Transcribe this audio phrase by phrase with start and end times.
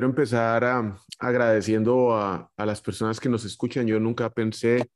[0.00, 3.86] Quiero empezar agradeciendo a, las personas que nos escuchan.
[3.86, 4.88] Yo nunca pensé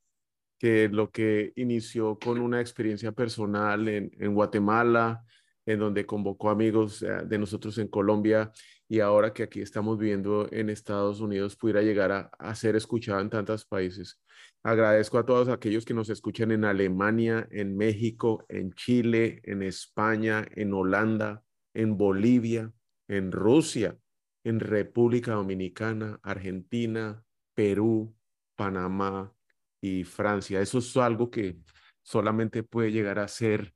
[0.58, 5.22] que lo que inició con una experiencia personal en, Guatemala,
[5.66, 8.50] en donde convocó amigos eh, de nosotros en Colombia
[8.88, 13.20] y ahora que aquí estamos viviendo en Estados Unidos, pudiera llegar a, a ser escuchado
[13.20, 14.22] en tantos países.
[14.62, 20.46] Agradezco a todos aquellos que nos escuchan en Alemania, en México, en Chile, en España,
[20.56, 21.42] en Holanda,
[21.74, 22.72] en Bolivia,
[23.06, 23.98] en Rusia
[24.44, 28.14] en República Dominicana, Argentina, Perú,
[28.56, 29.32] Panamá
[29.80, 30.60] y Francia.
[30.60, 31.58] Eso es algo que
[32.02, 33.74] solamente puede llegar a ser,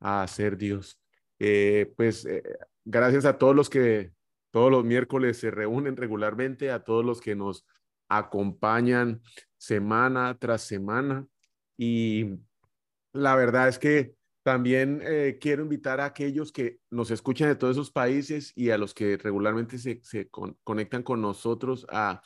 [0.00, 1.00] a ser Dios.
[1.38, 2.42] Eh, pues eh,
[2.84, 4.12] gracias a todos los que
[4.50, 7.66] todos los miércoles se reúnen regularmente, a todos los que nos
[8.08, 9.22] acompañan
[9.56, 11.26] semana tras semana.
[11.78, 12.38] Y
[13.14, 17.76] la verdad es que también eh, quiero invitar a aquellos que nos escuchan de todos
[17.76, 20.00] esos países y a los que regularmente se,
[20.64, 22.22] conectan con nosotros a,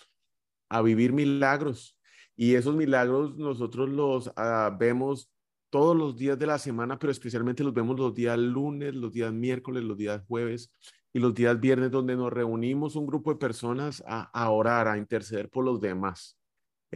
[0.83, 1.97] vivir milagros.
[2.35, 5.31] Y esos milagros nosotros los ah, vemos
[5.71, 9.33] todos los días de la semana, pero especialmente los vemos los días lunes, los días
[9.33, 10.73] miércoles, los días jueves
[11.13, 15.51] y los días viernes, donde nos reunimos un grupo de personas a orar, a interceder
[15.51, 16.39] por los demás.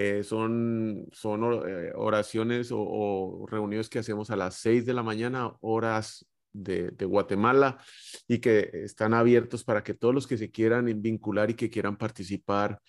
[0.03, 5.53] Eh, son, son eh, oraciones o, reuniones que hacemos a las 6 de la mañana,
[5.61, 7.77] horas de, Guatemala,
[8.27, 11.99] y que están abiertos para que todos los que se quieran vincular y que quieran
[11.99, 12.81] participar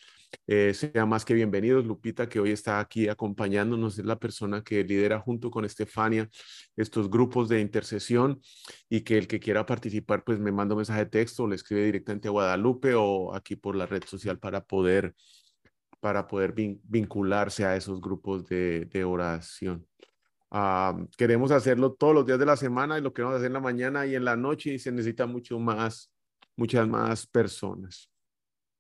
[0.48, 1.86] eh, sean más que bienvenidos.
[1.86, 6.30] Lupita, que hoy está aquí acompañándonos, es la persona que lidera junto con Estefania
[6.78, 8.40] estos grupos de intercesión
[8.88, 11.56] y que el que quiera participar, pues me manda un mensaje de texto o le
[11.56, 15.14] escribe directamente a Guadalupe o aquí por la red social para poder
[16.02, 19.88] para poder vincularse a esos grupos de, oración.
[21.16, 24.06] Queremos hacerlo todos los días de la semana y lo queremos hacer en la mañana
[24.06, 26.12] y en la noche y se necesita mucho más,
[26.58, 28.12] muchas más personas.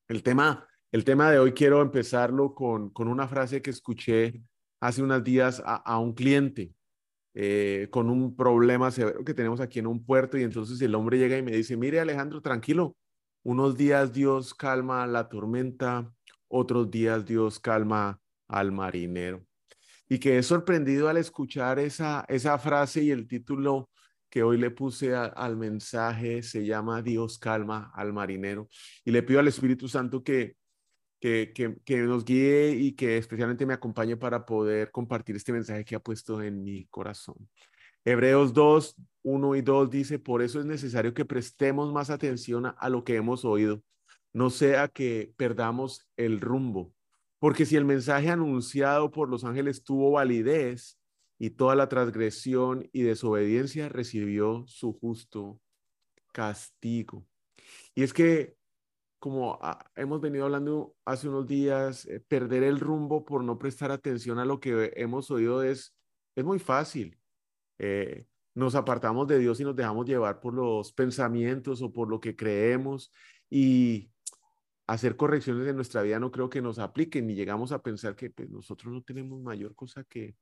[0.09, 4.41] El tema, el tema de hoy quiero empezarlo con, con una frase que escuché
[4.81, 6.73] hace unos días a, un cliente
[7.35, 11.19] eh, con un problema severo que tenemos aquí en un puerto y entonces el hombre
[11.19, 12.97] llega y me dice, mire Alejandro, tranquilo,
[13.43, 16.11] unos días Dios calma la tormenta,
[16.51, 19.45] otros días Dios calma al marinero.
[20.07, 23.89] Y quedé sorprendido al escuchar esa, esa frase y el título
[24.29, 28.67] que hoy le puse al mensaje se llama Dios calma al marinero.
[29.05, 30.55] Y le pido al Espíritu Santo que,
[31.19, 35.85] que, que, que, nos guíe y que especialmente me acompañe para poder compartir este mensaje
[35.85, 37.35] que ha puesto en mi corazón.
[38.03, 42.89] Hebreos 2, 1 y 2 dice, por eso es necesario que prestemos más atención a
[42.89, 43.81] lo que hemos oído
[44.33, 46.93] no sea que perdamos el rumbo.
[47.39, 50.99] Porque si el mensaje anunciado por los ángeles tuvo validez
[51.39, 55.59] y toda la transgresión y desobediencia recibió su justo
[56.31, 57.25] castigo.
[57.95, 58.55] Y es que,
[59.19, 63.91] como ah, hemos venido hablando hace unos días, eh, perder el rumbo por no prestar
[63.91, 65.95] atención a lo que hemos oído es,
[66.35, 67.17] es muy fácil.
[67.79, 72.19] Eh, nos apartamos de Dios y nos dejamos llevar por los pensamientos o por lo
[72.19, 73.11] que creemos
[73.49, 74.11] y
[74.91, 78.29] hacer correcciones en nuestra vida no creo que nos apliquen ni llegamos a pensar que
[78.29, 80.35] pues, nosotros no tenemos mayor cosa que,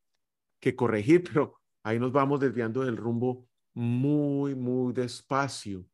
[0.59, 5.85] que corregir, pero ahí nos vamos desviando del rumbo muy, muy despacio.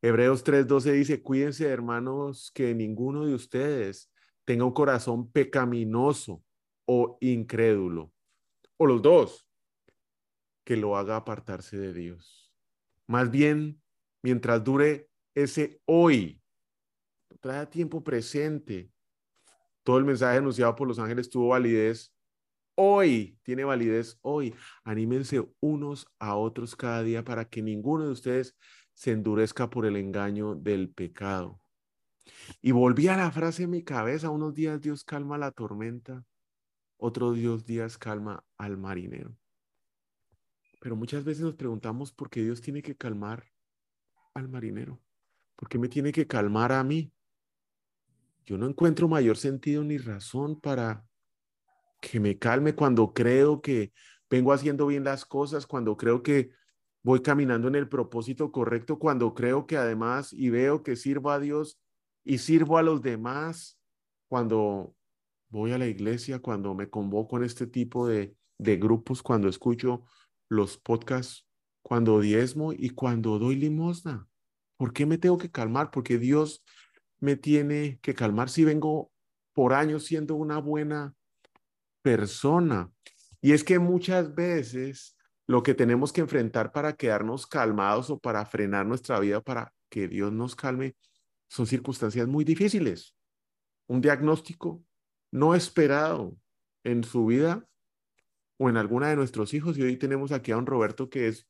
[0.00, 4.10] Hebreos 3:12 dice, cuídense hermanos que ninguno de ustedes
[4.46, 6.42] tenga un corazón pecaminoso
[6.86, 8.12] o incrédulo,
[8.78, 9.46] o los dos,
[10.64, 12.50] que lo haga apartarse de Dios.
[13.06, 13.82] Más bien,
[14.22, 16.39] mientras dure ese hoy
[17.40, 18.90] trae tiempo presente.
[19.82, 22.14] Todo el mensaje anunciado por los ángeles tuvo validez
[22.74, 24.54] hoy, tiene validez hoy.
[24.84, 28.56] Anímense unos a otros cada día para que ninguno de ustedes
[28.94, 31.60] se endurezca por el engaño del pecado.
[32.62, 36.24] Y volví a la frase en mi cabeza, unos días Dios calma la tormenta,
[36.96, 39.36] otros Dios días calma al marinero.
[40.80, 43.44] Pero muchas veces nos preguntamos por qué Dios tiene que calmar
[44.34, 45.00] al marinero.
[45.56, 47.12] ¿Por qué me tiene que calmar a mí?
[48.44, 51.04] Yo no encuentro mayor sentido ni razón para
[52.00, 53.92] que me calme cuando creo que
[54.28, 56.50] vengo haciendo bien las cosas, cuando creo que
[57.02, 61.38] voy caminando en el propósito correcto cuando creo que además y veo que sirvo a
[61.38, 61.80] Dios
[62.24, 63.78] y sirvo a los demás
[64.28, 64.94] cuando
[65.48, 70.04] voy a la iglesia, cuando me convoco en este tipo de, de grupos, cuando escucho
[70.48, 71.46] los podcasts,
[71.82, 74.28] cuando diezmo y cuando doy limosna.
[74.76, 75.90] ¿Por qué me tengo que calmar?
[75.90, 76.62] Porque Dios
[77.20, 79.12] me tiene que calmar si vengo
[79.52, 81.14] por años siendo una buena
[82.02, 82.90] persona.
[83.40, 88.44] Y es que muchas veces lo que tenemos que enfrentar para quedarnos calmados o para
[88.46, 90.96] frenar nuestra vida, para que Dios nos calme,
[91.48, 93.16] son circunstancias muy difíciles.
[93.88, 94.84] Un diagnóstico
[95.32, 96.36] no esperado
[96.84, 97.66] en su vida
[98.58, 99.76] o en alguna de nuestros hijos.
[99.76, 101.48] Y hoy tenemos aquí a un Roberto que es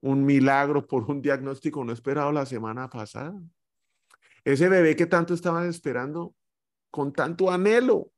[0.00, 3.40] un milagro por un diagnóstico no esperado la semana pasada.
[4.48, 6.34] Ese bebé que tanto estaban esperando
[6.90, 8.10] con tanto anhelo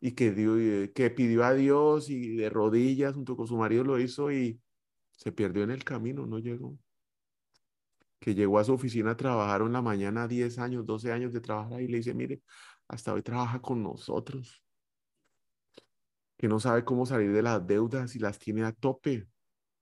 [0.00, 0.54] y que, dio,
[0.94, 4.58] que pidió a Dios y de rodillas junto con su marido lo hizo y
[5.12, 6.78] se perdió en el camino, no llegó.
[8.18, 11.42] Que llegó a su oficina a trabajar en la mañana 10 años, 12 años de
[11.42, 12.40] trabajar y le dice, mire,
[12.88, 14.64] hasta hoy trabaja con nosotros.
[16.38, 19.28] Que no sabe cómo salir de las deudas y las tiene a tope.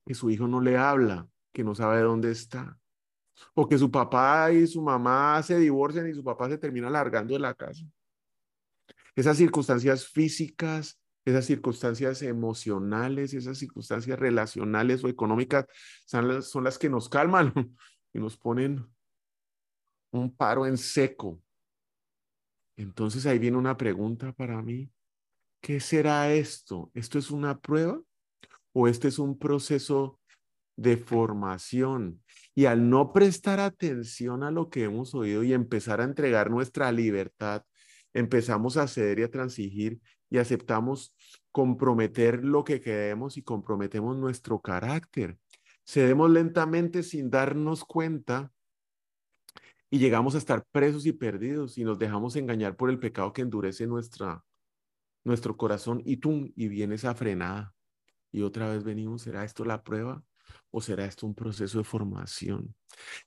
[0.04, 2.76] Que su hijo no le habla, que no sabe dónde está.
[3.54, 7.34] O que su papá y su mamá se divorcian y su papá se termina largando
[7.34, 7.84] de la casa.
[9.14, 15.66] Esas circunstancias físicas, esas circunstancias emocionales, esas circunstancias relacionales o económicas
[16.06, 17.52] son las, son las que nos calman
[18.12, 18.86] y nos ponen
[20.12, 21.40] un paro en seco.
[22.76, 24.90] Entonces ahí viene una pregunta para mí.
[25.60, 26.90] ¿Qué será esto?
[26.94, 28.00] ¿Esto es una prueba
[28.72, 30.18] o este es un proceso
[30.76, 32.22] de formación?
[32.54, 36.92] Y al no prestar atención a lo que hemos oído y empezar a entregar nuestra
[36.92, 37.62] libertad
[38.14, 41.14] empezamos a ceder y a transigir y aceptamos
[41.50, 45.38] comprometer lo que queremos y comprometemos nuestro carácter.
[45.84, 48.52] Cedemos lentamente sin darnos cuenta
[49.90, 53.42] y llegamos a estar presos y perdidos y nos dejamos engañar por el pecado que
[53.42, 54.42] endurece nuestra,
[55.24, 57.74] nuestro corazón y tú y viene esa frenada.
[58.30, 60.24] Y otra vez venimos, ¿será esto la prueba
[60.70, 62.74] o será esto un proceso de formación?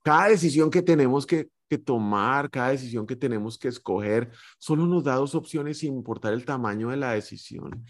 [0.01, 5.03] Cada decisión que tenemos que que tomar, cada decisión que tenemos que escoger, solo nos
[5.03, 7.85] da dos opciones sin importar el tamaño de la decisión.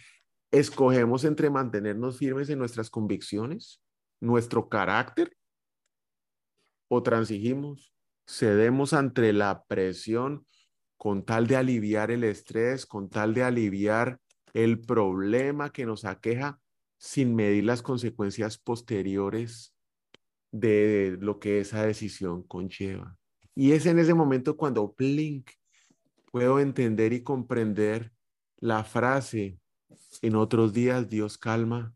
[0.52, 3.82] Escogemos entre mantenernos firmes en nuestras convicciones,
[4.22, 5.36] nuestro carácter,
[6.88, 7.94] o transigimos,
[8.28, 10.46] cedemos ante la presión
[10.98, 14.20] con tal de aliviar el estrés, con tal de aliviar
[14.54, 16.60] el problema que nos aqueja
[16.98, 19.76] sin medir las consecuencias posteriores
[20.52, 23.18] de lo que esa decisión conlleva.
[23.54, 25.50] Y es en ese momento cuando blink,
[26.32, 28.12] puedo entender y comprender
[28.58, 29.60] la frase,
[30.22, 31.94] en otros días Dios calma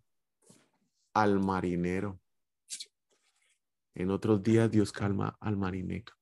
[1.13, 2.19] al marinero.
[3.95, 6.13] En otros días Dios calma al marinero.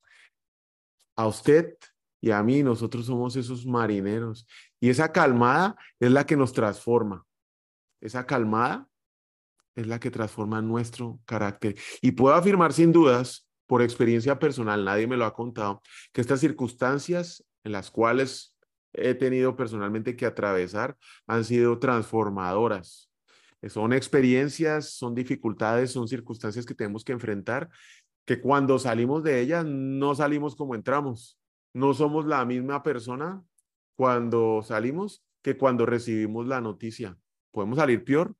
[1.16, 1.76] A usted
[2.20, 4.46] y a mí, nosotros somos esos marineros.
[4.80, 7.24] Y esa calmada es la que nos transforma.
[8.00, 8.88] Esa calmada
[9.74, 11.76] es la que transforma nuestro carácter.
[12.02, 16.40] Y puedo afirmar sin dudas por experiencia personal, nadie me lo ha contado, que estas
[16.40, 18.56] circunstancias en las cuales
[18.94, 20.96] he tenido personalmente que atravesar
[21.26, 23.10] han sido transformadoras.
[23.68, 27.68] Son experiencias, son dificultades, son circunstancias que tenemos que enfrentar,
[28.24, 31.38] que cuando salimos de ellas no salimos como entramos.
[31.74, 33.42] No somos la misma persona
[33.96, 37.16] cuando salimos que cuando recibimos la noticia.
[37.50, 38.34] Podemos salir peor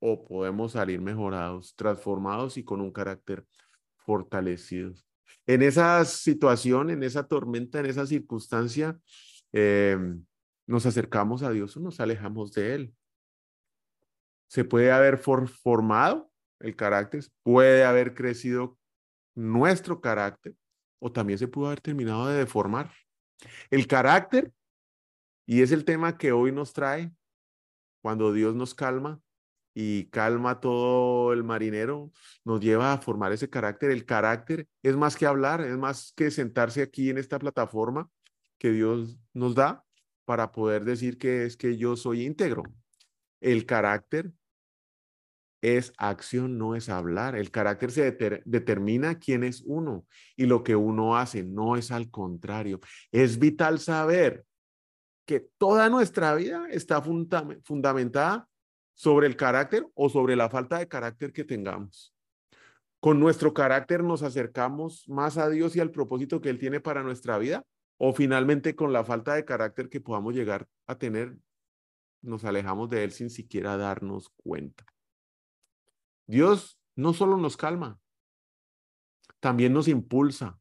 [0.00, 3.46] o podemos salir mejorados, transformados y con un carácter
[3.96, 5.06] fortalecidos.
[5.46, 8.98] En esa situación, en esa tormenta, en esa circunstancia,
[9.52, 10.24] em,
[10.66, 12.94] nos acercamos a Dios o nos alejamos de Él.
[14.46, 18.78] Se puede haber formado el carácter, puede haber crecido
[19.34, 20.54] nuestro carácter
[20.98, 22.90] o también se pudo haber terminado de deformar.
[23.70, 24.52] El carácter,
[25.46, 27.12] y es el tema que hoy nos trae,
[28.04, 29.18] cuando Dios nos calma,
[29.72, 32.12] y calma todo el marinero,
[32.44, 33.90] nos lleva a formar ese carácter.
[33.90, 38.10] El carácter es más que hablar, es más que sentarse aquí en esta plataforma
[38.58, 39.82] que Dios nos da
[40.26, 42.62] para poder decir que es que yo soy íntegro.
[43.40, 44.32] El carácter
[45.62, 47.36] es acción, no es hablar.
[47.36, 48.12] El carácter se
[48.44, 50.06] determina quién es uno
[50.36, 52.80] y lo que uno hace, no es al contrario.
[53.10, 54.44] Es vital saber
[55.24, 58.48] que toda nuestra vida está fundamentada
[58.94, 62.14] sobre el carácter o sobre la falta de carácter que tengamos.
[63.00, 67.02] Con nuestro carácter nos acercamos más a Dios y al propósito que Él tiene para
[67.02, 67.64] nuestra vida
[67.98, 71.36] o finalmente con la falta de carácter que podamos llegar a tener,
[72.22, 74.84] nos alejamos de Él sin siquiera darnos cuenta.
[76.26, 77.98] Dios no solo nos calma,
[79.40, 80.58] también nos impulsa,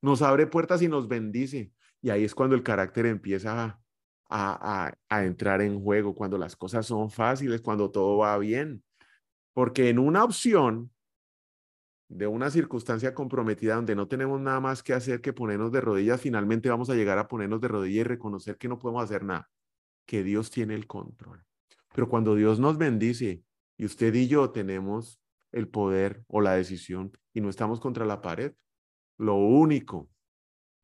[0.00, 1.72] nos abre puertas y nos bendice.
[2.04, 3.80] Y ahí es cuando el carácter empieza
[4.28, 8.84] a, entrar en juego, cuando las cosas son fáciles, cuando todo va bien.
[9.54, 10.90] Porque en una opción
[12.08, 16.20] de una circunstancia comprometida donde no tenemos nada más que hacer que ponernos de rodillas,
[16.20, 19.48] finalmente vamos a llegar a ponernos de rodillas y reconocer que no podemos hacer nada,
[20.04, 21.42] que Dios tiene el control.
[21.94, 23.42] Pero cuando Dios nos bendice
[23.78, 28.20] y usted y yo tenemos el poder o la decisión y no estamos contra la
[28.20, 28.52] pared,
[29.16, 30.10] lo único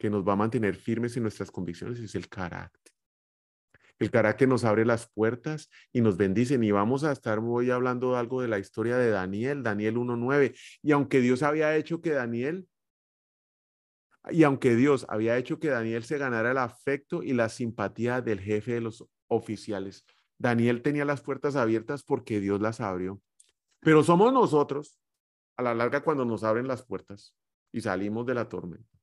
[0.00, 2.92] que nos va a mantener firmes en nuestras convicciones es el carácter.
[3.98, 6.54] El carácter nos abre las puertas y nos bendice.
[6.54, 10.58] Y vamos a estar hoy hablando algo de la historia de Daniel, Daniel 1.9.
[10.82, 12.66] Y aunque Dios había hecho que Daniel,
[14.30, 18.40] y aunque Dios había hecho que Daniel se ganara el afecto y la simpatía del
[18.40, 20.06] jefe de los oficiales,
[20.38, 23.20] Daniel tenía las puertas abiertas porque Dios las abrió.
[23.80, 24.98] Pero somos nosotros,
[25.58, 27.36] a la larga, cuando nos abren las puertas
[27.70, 28.99] y salimos de la tormenta.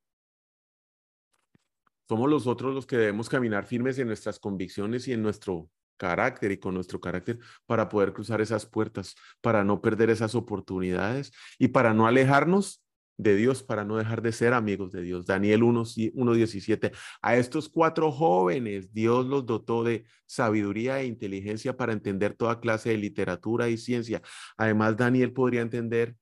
[2.07, 6.51] Somos los otros los que debemos caminar firmes en nuestras convicciones y en nuestro carácter
[6.51, 11.69] y con nuestro carácter para poder cruzar esas puertas, para no perder esas oportunidades y
[11.69, 12.83] para no alejarnos
[13.17, 15.25] de Dios, para no dejar de ser amigos de Dios.
[15.25, 16.91] Daniel 1.17.
[17.21, 22.89] A estos cuatro jóvenes Dios los dotó de sabiduría e inteligencia para entender toda clase
[22.89, 24.21] de literatura y ciencia.
[24.55, 26.15] Además, Daniel podría entender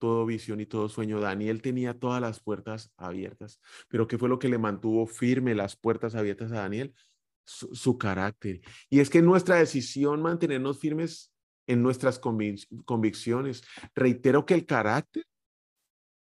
[0.00, 1.20] todo visión y todo sueño.
[1.20, 5.76] Daniel tenía todas las puertas abiertas, pero ¿qué fue lo que le mantuvo firme las
[5.76, 6.94] puertas abiertas a Daniel?
[7.44, 8.60] Su, carácter.
[8.88, 11.32] Y es que nuestra decisión mantenernos firmes
[11.66, 13.62] en nuestras convicciones.
[13.94, 15.24] Reitero que el carácter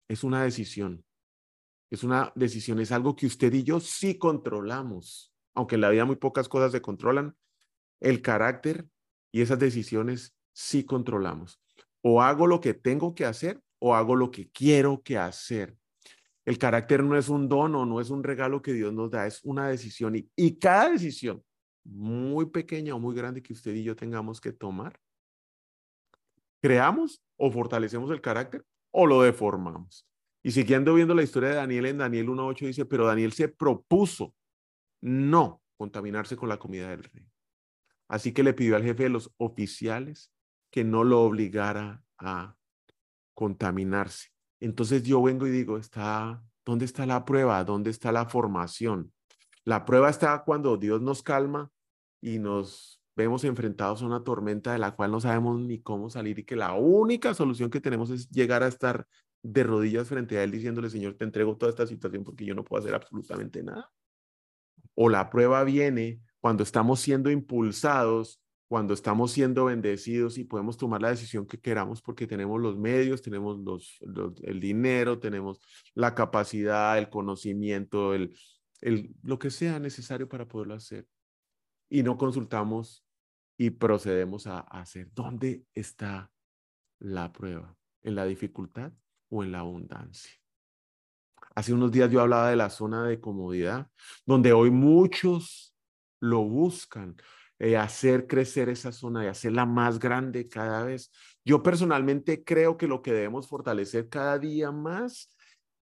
[0.08, 1.06] es una decisión.
[1.92, 5.32] Es una decisión, es algo que usted y yo sí controlamos.
[5.54, 7.36] Aunque en la vida muy pocas cosas se controlan,
[8.00, 8.88] el carácter
[9.32, 11.61] y esas decisiones sí controlamos.
[12.02, 15.76] O hago lo que tengo que hacer o hago lo que quiero que hacer.
[16.46, 19.28] El carácter no es un don o no es un regalo que Dios nos da,
[19.28, 20.16] es una decisión.
[20.36, 21.44] Y, cada decisión,
[21.84, 25.00] muy pequeña o muy grande que usted y yo tengamos que tomar,
[26.62, 30.08] creamos o fortalecemos el carácter o lo deformamos.
[30.44, 34.34] Y siguiendo viendo la historia de Daniel en Daniel 1.8 dice, pero Daniel se propuso
[35.02, 37.28] no contaminarse con la comida del rey.
[38.08, 40.32] Así que le pidió al jefe de los oficiales
[40.72, 42.56] que no lo obligara a
[43.36, 44.30] contaminarse.
[44.60, 47.64] Entonces yo vengo y digo, está, ¿dónde está la prueba?
[47.64, 49.12] ¿Dónde está la formación?
[49.64, 51.70] La prueba está cuando Dios nos calma
[52.22, 56.40] y nos vemos enfrentados a una tormenta de la cual no sabemos ni cómo salir
[56.40, 59.06] y que la única solución que tenemos es llegar a estar
[59.44, 62.64] de rodillas frente a Él diciéndole, Señor, te entrego toda esta situación porque yo no
[62.64, 63.90] puedo hacer absolutamente nada.
[64.96, 71.02] O la prueba viene cuando estamos siendo impulsados cuando estamos siendo bendecidos y podemos tomar
[71.02, 74.00] la decisión que queramos porque tenemos los medios, tenemos los,
[74.44, 75.60] el dinero, tenemos
[75.94, 78.34] la capacidad, el conocimiento, el,
[78.80, 81.06] el, lo que sea necesario para poderlo hacer.
[81.90, 83.06] Y no consultamos
[83.58, 85.12] y procedemos a, a hacer.
[85.14, 86.32] ¿Dónde está
[87.00, 87.76] la prueba?
[88.04, 88.94] ¿En la dificultad
[89.28, 90.32] o en la abundancia?
[91.56, 93.92] Hace unos días yo hablaba de la zona de comodidad,
[94.26, 95.76] donde hoy muchos
[96.22, 97.18] lo buscan,
[97.64, 101.12] eh, hacer crecer esa zona y hacerla más grande cada vez.
[101.46, 105.30] Yo personalmente creo que lo que debemos fortalecer cada día más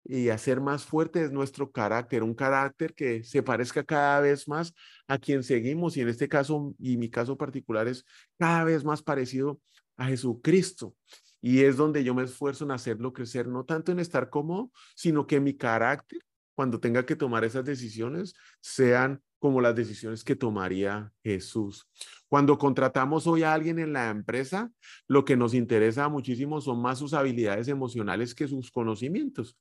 [0.05, 4.73] y hacer más fuerte es nuestro carácter, un carácter que se parezca cada vez más
[5.05, 8.05] a quien seguimos y en este caso y mi caso particular es
[8.39, 9.59] cada vez más parecido
[9.97, 10.95] a Jesucristo.
[11.41, 15.27] Y es donde yo me esfuerzo en hacerlo crecer, no tanto en estar cómodo, sino
[15.27, 16.21] que mi carácter,
[16.55, 21.87] cuando tenga que tomar esas decisiones, sean como las decisiones que tomaría Jesús.
[22.27, 24.71] Cuando contratamos hoy a alguien en la empresa,
[25.07, 29.55] lo que nos interesa muchísimo son más sus habilidades emocionales que sus conocimientos,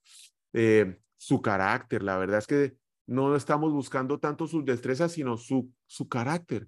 [0.55, 2.03] eh, su carácter.
[2.03, 6.67] La verdad es que no estamos buscando tanto sus destrezas, sino su, su carácter.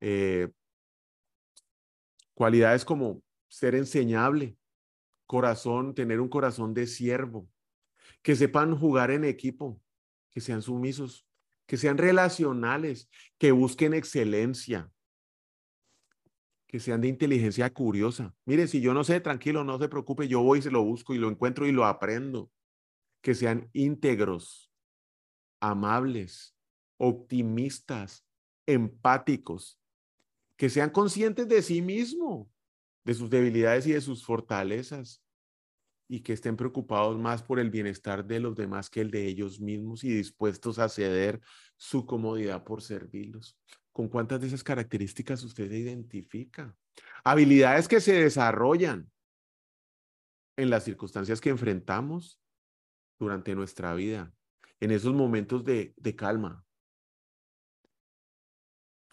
[0.00, 0.50] Eh,
[2.34, 4.56] cualidades como ser enseñable,
[5.24, 7.48] corazón, tener un corazón de siervo,
[8.22, 9.80] que sepan jugar en equipo,
[10.32, 11.29] que sean sumisos,
[11.70, 13.08] que sean relacionales,
[13.38, 14.90] que busquen excelencia,
[16.66, 18.34] que sean de inteligencia curiosa.
[18.44, 21.14] Mire, si yo no sé, tranquilo, no se preocupe, yo voy y se lo busco
[21.14, 22.50] y lo encuentro y lo aprendo.
[23.20, 24.72] Que sean íntegros,
[25.60, 26.56] amables,
[26.96, 28.26] optimistas,
[28.66, 29.78] empáticos,
[30.56, 32.50] que sean conscientes de sí mismo,
[33.04, 35.22] de sus debilidades y de sus fortalezas,
[36.12, 39.60] y que estén preocupados más por el bienestar de los demás que el de ellos
[39.60, 41.40] mismos y dispuestos a ceder
[41.76, 43.56] su comodidad por servirlos.
[43.92, 46.76] ¿Con cuántas de esas características usted se identifica?
[47.22, 49.08] Habilidades que se desarrollan,
[50.56, 52.40] en las circunstancias que enfrentamos
[53.16, 54.34] durante nuestra vida,
[54.80, 56.64] en esos momentos de, de calma.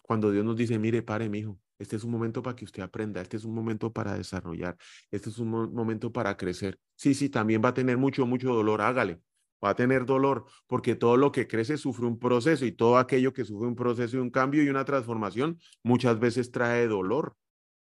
[0.02, 2.82] Cuando Dios nos dice, mire, pare, mi hijo, este es un momento para que usted
[2.82, 4.76] aprenda, este es un momento para desarrollar,
[5.10, 6.78] este es un momento para crecer.
[6.96, 9.20] Sí, sí, también va a tener mucho, mucho dolor, hágale.
[9.64, 13.32] Va a tener dolor porque todo lo que crece sufre un proceso y todo aquello
[13.32, 17.36] que sufre un proceso y un cambio y una transformación muchas veces trae dolor,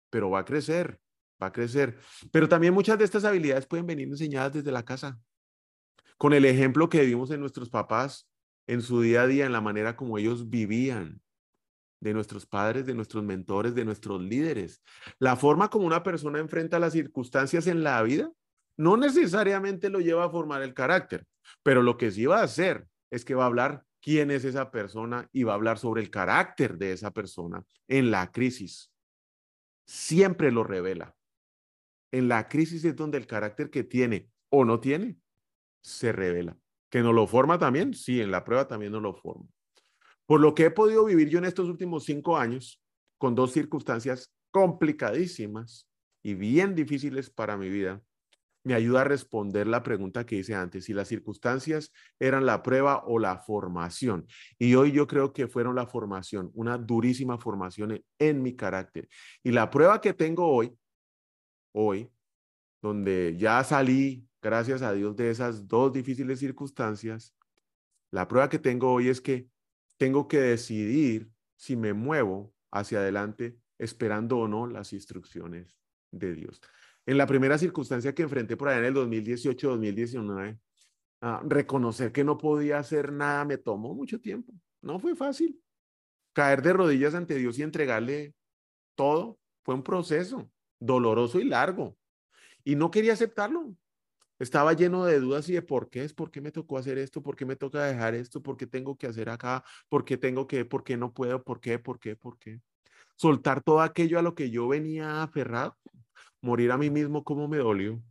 [0.09, 1.01] pero va a crecer,
[1.41, 1.97] va a crecer.
[2.31, 5.19] Pero también muchas de estas habilidades pueden venir enseñadas desde la casa,
[6.17, 8.29] con el ejemplo que vimos en nuestros papás
[8.65, 11.21] en su día a día, en la manera como ellos vivían,
[11.99, 14.81] de nuestros padres, de nuestros mentores, de nuestros líderes.
[15.19, 18.31] La forma como una persona enfrenta las circunstancias en la vida
[18.77, 21.25] no necesariamente lo lleva a formar el carácter,
[21.63, 24.69] pero lo que sí va a hacer es que va a hablar quién es esa
[24.71, 28.91] persona y va a hablar sobre el carácter de esa persona en la crisis.
[29.85, 31.15] Siempre lo revela.
[32.11, 35.17] En la crisis es donde el carácter que tiene o no tiene
[35.81, 36.57] se revela.
[36.89, 37.93] ¿Que no lo forma también?
[37.93, 39.47] Sí, en la prueba también no lo forma.
[40.27, 42.81] Por lo que he podido vivir yo en estos últimos cinco años,
[43.17, 45.89] con dos circunstancias complicadísimas
[46.21, 48.01] y bien difíciles para mi vida,
[48.67, 53.05] me ayuda a responder la pregunta que hice antes, si las circunstancias eran la prueba
[53.07, 54.27] o la formación.
[54.59, 59.07] Y hoy yo creo que fueron la formación, una durísima formación en, mi carácter.
[59.41, 60.77] Y la prueba que tengo hoy,
[61.71, 62.11] hoy,
[62.81, 67.33] donde ya salí, gracias a Dios, de esas dos difíciles circunstancias,
[68.11, 69.47] la prueba que tengo hoy es que
[69.97, 75.77] tengo que decidir si me muevo hacia adelante esperando o no las instrucciones
[76.11, 76.61] de Dios.
[77.05, 80.59] En la primera circunstancia que enfrenté por allá en el 2018-2019,
[81.21, 84.53] ah, reconocer que no podía hacer nada me tomó mucho tiempo.
[84.81, 85.61] No fue fácil.
[86.33, 88.35] Caer de rodillas ante Dios y entregarle
[88.95, 91.97] todo fue un proceso doloroso y largo.
[92.63, 93.73] Y no quería aceptarlo.
[94.39, 97.23] Estaba lleno de dudas y de por qué es, por qué me tocó hacer esto,
[97.23, 100.45] por qué me toca dejar esto, por qué tengo que hacer acá, por qué tengo
[100.45, 102.61] que, por qué no puedo, por qué, por qué, por qué.
[103.15, 105.75] Soltar todo aquello a lo que yo venía aferrado,
[106.41, 108.01] morir a mí mismo, como me dolió,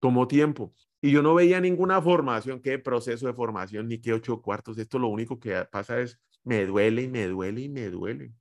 [0.00, 0.72] tomó tiempo.
[1.02, 4.78] Y yo no veía ninguna formación, qué proceso de formación, ni qué ocho cuartos.
[4.78, 8.32] Esto lo único que pasa es, me duele y me duele y me duele.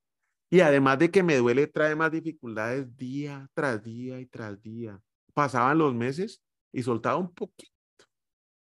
[0.50, 5.00] Y además de que me duele, trae más dificultades día tras día y tras día.
[5.34, 6.42] Pasaban los meses
[6.78, 7.74] y soltaba un poquito.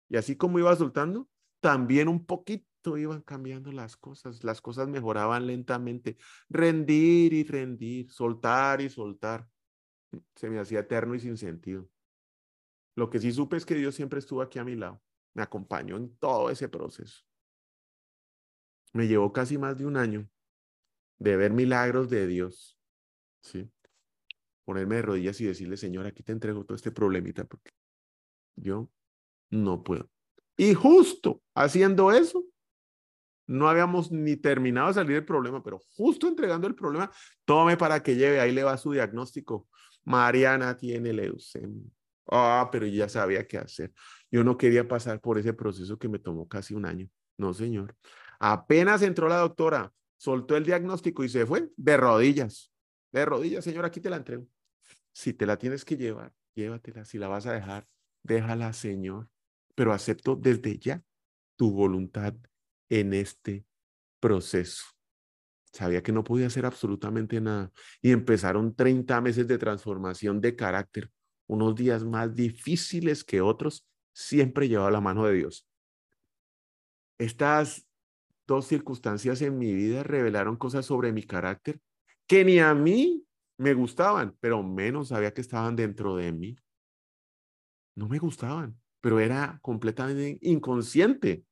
[0.08, 1.28] Y así como iba soltando,
[1.60, 4.42] también un poquito iban cambiando las cosas.
[4.46, 6.16] Las cosas mejoraban lentamente.
[6.48, 9.50] Rendir y rendir, soltar y soltar.
[10.34, 11.90] Se me hacía eterno y sin sentido.
[12.96, 15.02] Lo que sí supe es que Dios siempre estuvo aquí a mi lado.
[15.34, 17.22] Me acompañó en todo ese proceso.
[18.94, 20.30] Me llevó casi más de un año
[21.20, 22.80] de ver milagros de Dios.
[23.42, 23.70] ¿sí?
[24.64, 27.72] Ponerme de rodillas y decirle, Señor, aquí te entrego todo este problemita porque
[28.56, 28.90] yo
[29.50, 30.10] no puedo.
[30.58, 32.44] Y justo haciendo eso,
[33.48, 37.12] no habíamos ni terminado de salir del problema, pero justo entregando el problema,
[37.46, 39.68] tome para que lleve, ahí le va su diagnóstico.
[40.04, 41.84] Mariana tiene leucemia.
[42.28, 43.94] Ah, pero ya sabía qué hacer.
[44.32, 47.08] Yo no quería pasar por ese proceso que me tomó casi un año.
[47.38, 47.96] No, señor.
[48.40, 52.72] Apenas entró la doctora, soltó el diagnóstico y se fue de rodillas.
[53.12, 54.48] De rodillas, señor, aquí te la entrego.
[55.14, 57.06] Si te la tienes que llevar, llévatela.
[57.06, 57.88] Si la vas a dejar,
[58.26, 59.30] déjala, Señor,
[59.76, 61.04] pero acepto desde ya
[61.56, 62.34] tu voluntad
[62.90, 63.66] en este
[64.20, 64.86] proceso.
[65.72, 71.12] Sabía que no podía hacer absolutamente nada y empezaron 30 meses de transformación de carácter,
[71.48, 75.68] unos días más difíciles que otros, siempre llevaba la mano de Dios.
[77.20, 77.88] Estas
[78.48, 81.80] dos circunstancias en mi vida revelaron cosas sobre mi carácter
[82.28, 83.26] que ni a mí
[83.58, 86.58] me gustaban, pero menos sabía que estaban dentro de mí
[87.96, 91.46] no me gustaban, pero era completamente inconsciente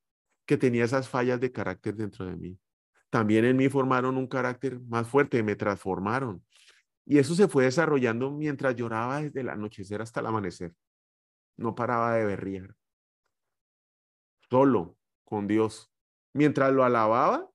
[0.45, 2.59] que tenía esas fallas de carácter dentro de mí.
[3.09, 6.43] También en mí formaron un carácter más fuerte, me transformaron.
[7.05, 10.73] Y eso se fue desarrollando mientras lloraba desde el anochecer hasta el amanecer.
[11.57, 12.75] No paraba de berriar.
[14.49, 15.91] Solo con Dios.
[16.33, 17.47] Mientras lo alababa,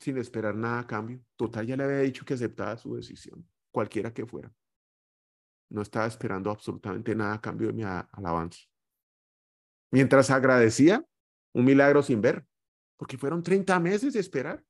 [0.00, 1.22] sin esperar nada a cambio.
[1.36, 4.52] Total, ya le había dicho que aceptaba su decisión, cualquiera que fuera.
[5.72, 8.60] No estaba esperando absolutamente nada a cambio de mi alabanza.
[9.90, 11.02] Mientras agradecía,
[11.54, 12.46] un milagro sin ver,
[12.98, 14.62] porque fueron 30 meses de esperar.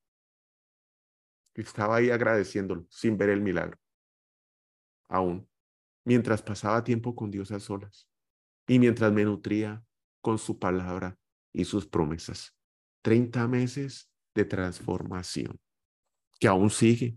[1.55, 3.79] Estaba ahí agradeciéndolo, sin ver el milagro.
[5.09, 5.49] Aún,
[6.05, 8.09] mientras pasaba tiempo con Dios a solas
[8.69, 9.85] y mientras me nutría
[10.21, 11.19] con su palabra
[11.53, 12.57] y sus promesas.
[13.03, 15.61] 30 meses de transformación
[16.39, 17.17] que aún sigue,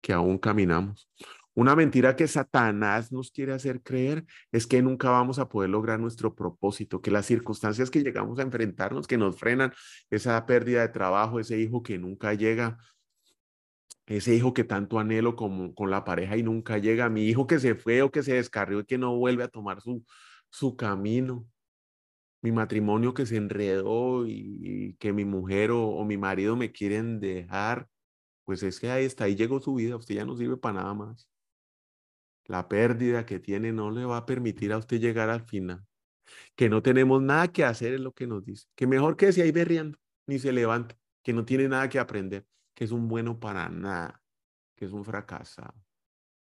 [0.00, 1.10] que aún caminamos.
[1.56, 5.98] Una mentira que Satanás nos quiere hacer creer es que nunca vamos a poder lograr
[5.98, 9.72] nuestro propósito, que las circunstancias que llegamos a enfrentarnos, que nos frenan,
[10.10, 12.76] esa pérdida de trabajo, ese hijo que nunca llega,
[14.04, 17.58] ese hijo que tanto anhelo como con la pareja y nunca llega, mi hijo que
[17.58, 20.04] se fue o que se descarrió y que no vuelve a tomar su,
[20.50, 21.46] su camino,
[22.42, 27.18] mi matrimonio que se enredó y, que mi mujer o, o mi marido me quieren
[27.20, 27.88] dejar,
[28.44, 30.94] pues es que ahí está, ahí llegó su vida, usted ya no sirve para nada
[30.94, 31.28] más
[32.48, 35.84] la pérdida que tiene no le va a permitir a usted llegar al final.
[36.54, 38.66] Que no tenemos nada que hacer es lo que nos dice.
[38.74, 42.46] Que mejor que si ahí berriando, ni se levante, que no tiene nada que aprender,
[42.74, 44.22] que es un bueno para nada,
[44.74, 45.74] que es un fracasado.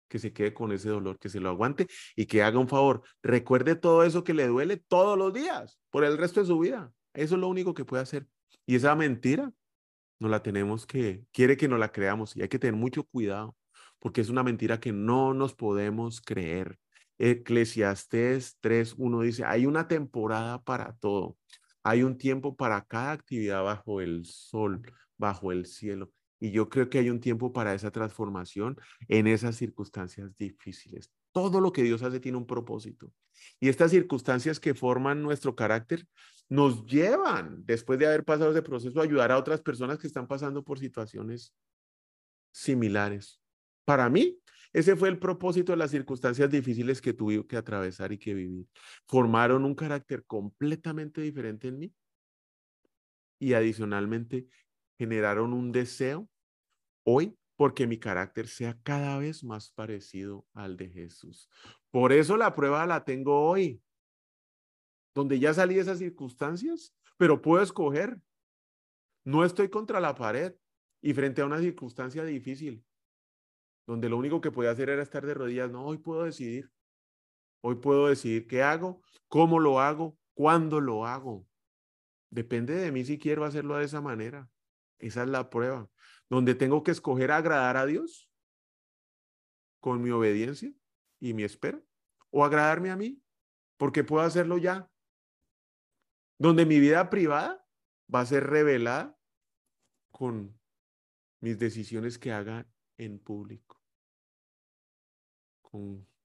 [0.07, 3.03] Que se quede con ese dolor, que se lo aguante y que haga un favor.
[3.23, 6.93] Recuerde todo eso que le duele todos los días, por el resto de su vida.
[7.13, 8.27] Eso es lo único que puede hacer.
[8.65, 9.51] Y esa mentira
[10.19, 13.55] no la tenemos que, quiere que no la creamos y hay que tener mucho cuidado
[14.05, 16.77] porque es una mentira que no nos podemos creer.
[17.17, 21.39] Eclesiastés 3.1 dice, hay una temporada para todo,
[21.81, 24.83] hay un tiempo para cada actividad bajo el sol,
[25.17, 26.11] bajo el cielo.
[26.39, 31.11] Y yo creo que hay un tiempo para esa transformación en esas circunstancias difíciles.
[31.31, 33.11] Todo lo que Dios hace tiene un propósito.
[33.59, 36.05] Y estas circunstancias que forman nuestro carácter
[36.47, 40.27] nos llevan, después de haber pasado ese proceso, a ayudar a otras personas que están
[40.27, 41.55] pasando por situaciones
[42.51, 43.41] similares.
[43.85, 44.39] Para mí,
[44.73, 48.67] ese fue el propósito de las circunstancias difíciles que tuve que atravesar y que vivir.
[49.07, 51.93] Formaron un carácter completamente diferente en mí
[53.39, 54.47] y adicionalmente
[54.97, 56.29] generaron un deseo
[57.05, 61.49] hoy porque mi carácter sea cada vez más parecido al de Jesús.
[61.89, 63.81] Por eso la prueba la tengo hoy,
[65.13, 68.19] donde ya salí de esas circunstancias, pero puedo escoger.
[69.23, 70.53] No estoy contra la pared
[71.01, 72.83] y frente a una circunstancia difícil,
[73.87, 75.71] donde lo único que podía hacer era estar de rodillas.
[75.71, 76.71] No, hoy puedo decidir.
[77.61, 81.47] Hoy puedo decidir qué hago, cómo lo hago, cuándo lo hago.
[82.29, 84.49] Depende de mí si quiero hacerlo de esa manera.
[84.99, 85.89] Esa es la prueba.
[86.29, 88.29] Donde tengo que escoger agradar a Dios
[89.79, 90.71] con mi obediencia
[91.19, 91.79] y mi espera,
[92.31, 93.21] o agradarme a mí,
[93.77, 94.89] porque puedo hacerlo ya.
[96.37, 97.65] Donde mi vida privada
[98.13, 99.17] va a ser revelada
[100.11, 100.59] con
[101.39, 102.67] mis decisiones que haga
[102.97, 103.64] en público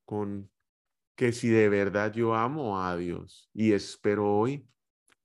[0.04, 0.50] con,
[1.14, 4.66] que si de verdad yo amo a Dios y espero hoy,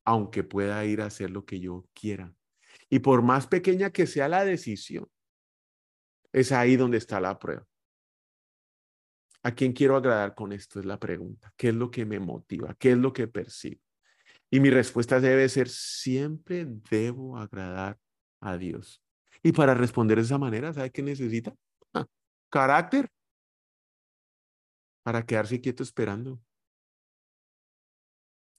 [0.03, 2.33] aunque pueda ir a hacer lo que yo quiera.
[2.89, 5.09] Y por más pequeña que sea la decisión,
[6.31, 7.65] es ahí donde está la prueba.
[9.41, 10.79] ¿A quién quiero agradar con esto?
[10.79, 11.53] Es la pregunta.
[11.55, 12.75] ¿Qué es lo que me motiva?
[12.79, 13.79] ¿Qué es lo que percibo?
[14.49, 17.97] Y mi respuesta debe ser, siempre debo agradar
[18.39, 19.01] a Dios.
[19.43, 21.53] Y para responder de esa manera, ¿sabe qué necesita?
[22.49, 23.09] Carácter
[25.05, 26.41] para quedarse quieto esperando.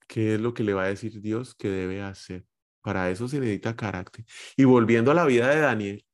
[0.07, 2.47] ¿Qué es lo que le va a decir Dios que debe hacer?
[2.83, 4.25] Para eso se necesita carácter.
[4.57, 6.07] Y volviendo a la vida de Daniel,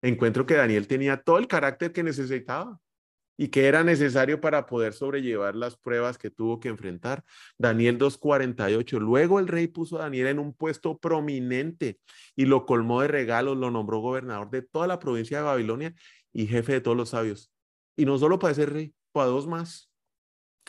[0.00, 2.80] encuentro que Daniel tenía todo el carácter que necesitaba
[3.36, 7.22] y que era necesario para poder sobrellevar las pruebas que tuvo que enfrentar.
[7.58, 8.98] Daniel 2.48.
[8.98, 12.00] Luego el rey puso a Daniel en un puesto prominente
[12.34, 15.94] y lo colmó de regalos, lo nombró gobernador de toda la provincia de Babilonia
[16.32, 17.52] y jefe de todos los sabios.
[17.94, 19.90] Y no solo para ser rey, a dos más.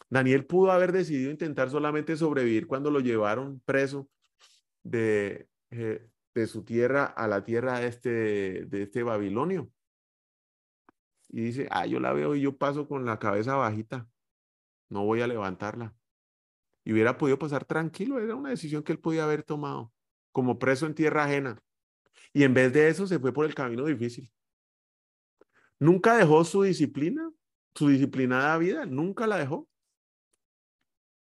[0.09, 4.09] Daniel pudo haber decidido intentar solamente sobrevivir cuando lo llevaron preso
[4.83, 8.09] de, eh, de su tierra a la tierra de este,
[8.65, 9.69] de este Babilonio.
[11.29, 14.07] Y dice, ah, yo la veo y yo paso con la cabeza bajita,
[14.89, 15.93] no voy a levantarla.
[16.85, 19.91] Y hubiera podido pasar tranquilo, era una decisión que él podía haber tomado,
[20.31, 21.61] como preso en tierra ajena.
[22.33, 24.31] Y en vez de eso se fue por el camino difícil.
[25.79, 27.29] Nunca dejó su disciplina,
[27.77, 29.69] su disciplinada vida nunca la dejó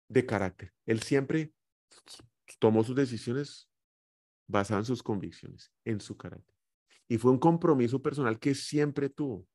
[0.08, 0.74] de carácter.
[0.84, 1.54] Él siempre
[2.58, 3.70] tomó sus decisiones
[4.46, 6.54] basadas en sus convicciones, en su carácter.
[7.08, 9.46] Y fue un compromiso personal que siempre tuvo,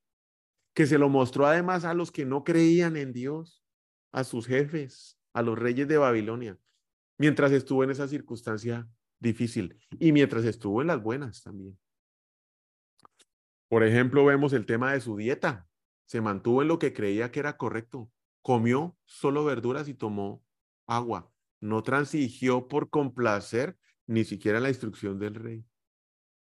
[0.74, 3.64] que se lo mostró además a los que no creían en Dios,
[4.12, 6.58] a sus jefes, a los reyes de Babilonia,
[7.20, 11.78] mientras estuvo en esa circunstancia difícil y mientras estuvo en las buenas también.
[13.68, 15.67] Por ejemplo, vemos el tema de su dieta
[16.08, 18.10] se mantuvo en lo que creía que era correcto.
[18.42, 20.44] Comió solo verduras y tomó
[20.88, 21.32] agua.
[21.60, 25.66] No transigió por complacer ni siquiera la instrucción del rey.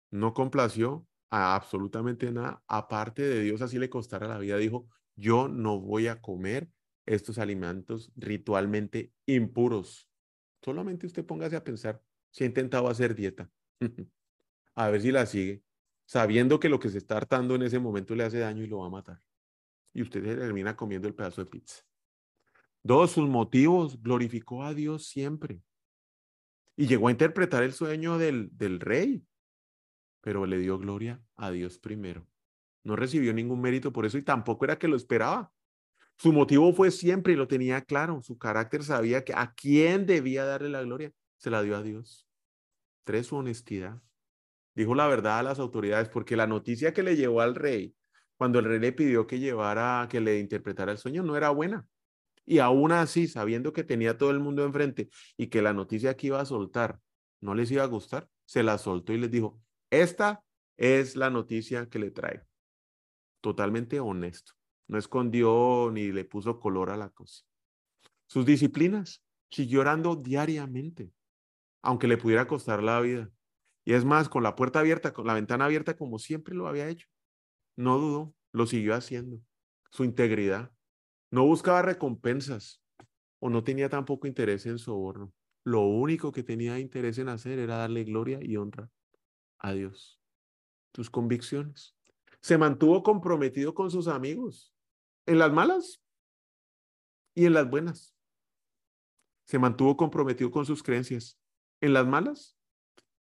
[0.10, 4.58] No complació a absolutamente nada, aparte de Dios, así le costara la vida.
[4.58, 6.70] Dijo, yo no voy a comer
[7.06, 10.10] estos alimentos ritualmente impuros.
[10.64, 13.52] Solamente usted póngase a pensar si ha intentado hacer dieta.
[14.76, 15.64] a ver si la sigue,
[16.06, 18.80] sabiendo que lo que se está hartando en ese momento le hace daño y lo
[18.80, 19.20] va a matar.
[19.94, 21.84] Y usted termina comiendo el pedazo de pizza.
[22.82, 25.62] Dos, sus motivos, glorificó a Dios siempre.
[26.76, 29.24] Y llegó a interpretar el sueño del, del rey,
[30.22, 32.28] pero le dio gloria a Dios primero.
[32.84, 35.52] No recibió ningún mérito por eso y tampoco era que lo esperaba.
[36.18, 38.22] Su motivo fue siempre y lo tenía claro.
[38.22, 41.12] Su carácter sabía que a quién debía darle la gloria.
[41.38, 42.28] Se la dio a Dios.
[43.04, 44.02] Tres, su honestidad.
[44.76, 47.96] Dijo la verdad a las autoridades porque la noticia que le llevó al rey,
[48.38, 51.88] cuando el rey le pidió que llevara, que le interpretara el sueño, no era buena.
[52.46, 56.28] Y aún así, sabiendo que tenía todo el mundo enfrente y que la noticia que
[56.28, 57.00] iba a soltar
[57.40, 60.44] no les iba a gustar, se la soltó y les dijo, esta
[60.78, 62.44] es la noticia que le trae.
[63.42, 64.54] Totalmente honesto.
[64.88, 67.44] No escondió ni le puso color a la cosa.
[68.28, 69.24] Sus disciplinas.
[69.50, 71.12] Siguió orando diariamente,
[71.84, 73.30] aunque le pudiera costar la vida.
[73.86, 76.90] Y es más, con la puerta abierta, con la ventana abierta, como siempre lo había
[76.90, 77.08] hecho.
[77.76, 79.42] No dudó, lo siguió haciendo.
[79.92, 80.72] Su integridad.
[81.32, 82.82] No buscaba recompensas
[83.40, 85.34] o no tenía tampoco interés en soborno.
[85.66, 88.90] Lo único que tenía interés en hacer era darle gloria y honra
[89.60, 90.20] a Dios.
[90.92, 91.96] Tus convicciones.
[92.42, 94.74] Se mantuvo comprometido con sus amigos
[95.26, 96.04] en las malas
[97.34, 98.16] y en las buenas.
[99.46, 101.40] Se mantuvo comprometido con sus creencias
[101.82, 102.58] en las malas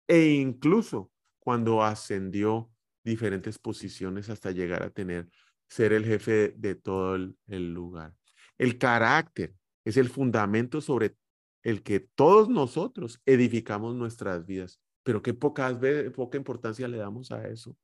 [0.09, 2.72] e incluso cuando ascendió
[3.05, 5.29] diferentes posiciones hasta llegar a tener
[5.69, 8.15] ser el jefe de todo el, lugar.
[8.59, 11.17] El carácter es el fundamento sobre
[11.63, 17.33] el que todos nosotros edificamos nuestras vidas, pero qué pocas veces, poca importancia le damos
[17.33, 17.75] a eso.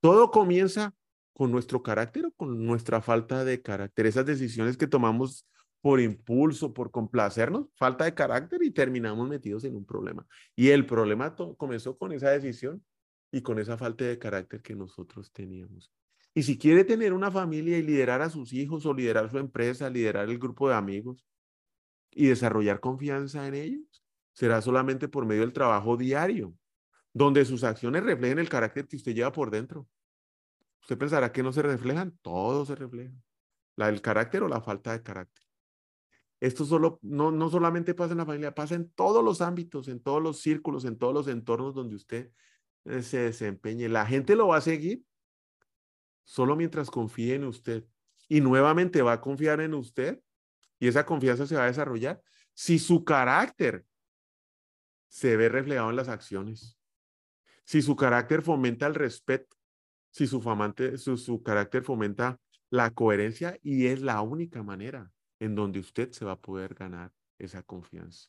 [0.00, 0.94] Todo comienza
[1.32, 5.46] con nuestro carácter o con nuestra falta de carácter, esas decisiones que tomamos
[5.80, 10.26] por impulso, por complacernos, falta de carácter y terminamos metidos en un problema.
[10.54, 12.84] Y el problema comenzó con esa decisión
[13.32, 15.92] y con esa falta de carácter que nosotros teníamos.
[16.34, 19.90] Y si quiere tener una familia y liderar a sus hijos o liderar su empresa,
[19.90, 21.26] liderar el grupo de amigos
[22.10, 26.54] y desarrollar confianza en ellos, será solamente por medio del trabajo diario,
[27.12, 29.88] donde sus acciones reflejen el carácter que usted lleva por dentro.
[30.82, 33.14] Usted pensará que no se reflejan, todo se refleja.
[33.76, 35.44] La del carácter o la falta de carácter.
[36.38, 40.00] Esto solo, no, no solamente pasa en la familia, pasa en todos los ámbitos, en
[40.00, 42.32] todos los círculos, en todos los entornos donde usted
[42.84, 43.88] se desempeñe.
[43.88, 45.02] La gente lo va a seguir
[46.24, 47.84] solo mientras confíe en usted.
[48.28, 50.20] Y nuevamente va a confiar en usted
[50.78, 52.22] y esa confianza se va a desarrollar
[52.54, 53.84] si su carácter
[55.08, 56.78] se ve reflejado en las acciones.
[57.64, 59.56] Si su carácter fomenta el respeto,
[60.10, 62.40] si su, famante, su, su carácter fomenta
[62.70, 67.12] la coherencia y es la única manera en donde usted se va a poder ganar
[67.38, 68.28] esa confianza.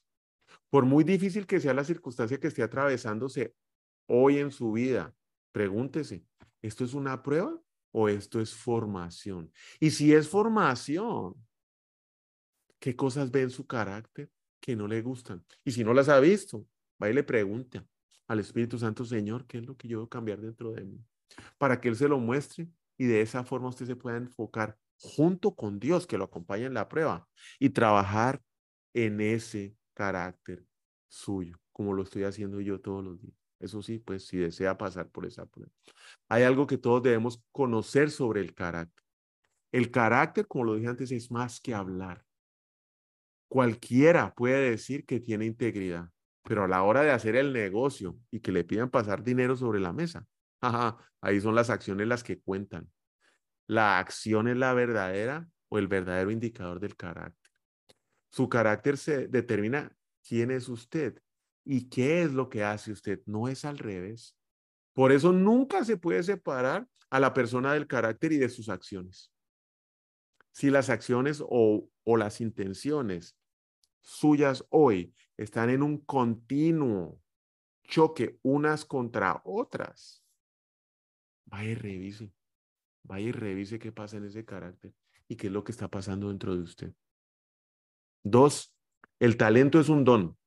[0.70, 3.54] Por muy difícil que sea la circunstancia que esté atravesándose
[4.08, 5.14] hoy en su vida,
[5.52, 6.26] pregúntese,
[6.62, 7.60] ¿esto es una prueba
[7.92, 9.52] o esto es formación?
[9.80, 11.36] Y si es formación,
[12.80, 15.46] ¿qué cosas ve en su carácter que no le gustan?
[15.64, 16.66] Y si no las ha visto,
[17.02, 17.86] va y le pregunta
[18.28, 21.04] al Espíritu Santo, Señor, ¿qué es lo que yo debo cambiar dentro de mí?
[21.58, 25.56] Para que Él se lo muestre y de esa forma usted se pueda enfocar junto
[25.56, 27.28] con Dios que lo acompaña en la prueba
[27.60, 28.42] y trabajar
[28.94, 30.66] en ese carácter
[31.08, 33.41] suyo, como lo estoy haciendo yo todos los días.
[33.62, 35.72] Eso sí, pues si desea pasar por esa prueba.
[36.28, 39.06] Hay algo que todos debemos conocer sobre el carácter.
[39.72, 42.26] El carácter, como lo dije antes, es más que hablar.
[43.48, 46.10] Cualquiera puede decir que tiene integridad,
[46.44, 49.80] pero a la hora de hacer el negocio y que le pidan pasar dinero sobre
[49.80, 50.26] la mesa,
[51.22, 52.90] ahí son las acciones las que cuentan.
[53.68, 57.52] La acción es la verdadera o el verdadero indicador del carácter.
[58.32, 59.96] Su carácter se determina
[60.28, 61.22] quién es usted
[61.64, 63.22] ¿Y qué es lo que hace usted?
[63.26, 64.36] No es al revés.
[64.94, 69.32] Por eso nunca se puede separar a la persona del carácter y de sus acciones.
[70.52, 73.38] Si las acciones o, o las intenciones
[74.02, 77.22] suyas hoy están en un continuo
[77.84, 80.24] choque unas contra otras,
[81.46, 82.34] vaya y revise,
[83.04, 84.94] vaya y revise qué pasa en ese carácter
[85.28, 86.94] y qué es lo que está pasando dentro de usted.
[88.24, 88.76] Dos,
[89.20, 90.38] el talento es un don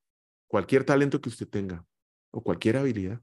[0.55, 1.85] cualquier talento que usted tenga
[2.31, 3.21] o cualquier habilidad.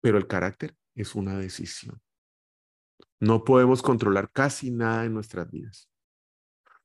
[0.00, 2.02] Pero el carácter es una decisión.
[3.20, 5.88] No podemos controlar casi nada en nuestras vidas.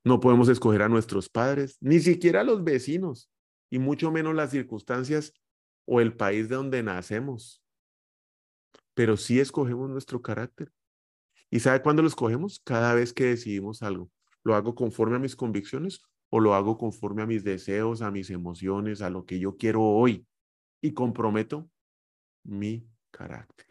[0.03, 3.31] No podemos escoger a nuestros padres, ni siquiera a los vecinos,
[3.71, 5.33] y mucho menos las circunstancias
[5.87, 7.63] o el país de donde nacemos.
[8.93, 10.71] Pero sí escogemos nuestro carácter.
[11.49, 12.61] ¿Y sabe cuándo lo escogemos?
[12.63, 14.11] Cada vez que decidimos algo.
[14.43, 18.29] ¿Lo hago conforme a mis convicciones o lo hago conforme a mis deseos, a mis
[18.29, 20.25] emociones, a lo que yo quiero hoy
[20.81, 21.69] y comprometo
[22.43, 23.67] mi carácter.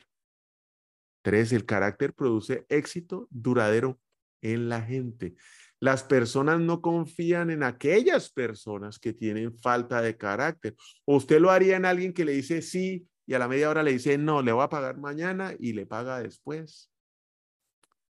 [1.23, 3.99] Tres, el carácter produce éxito duradero
[4.43, 5.35] en la gente.
[5.81, 10.75] Las personas no confían en aquellas personas que tienen falta de carácter.
[11.05, 13.83] O usted lo haría en alguien que le dice sí y a la media hora
[13.83, 16.91] le dice no, le voy a pagar mañana y le paga después.